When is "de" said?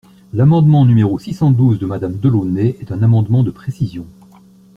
1.77-1.85, 3.43-3.51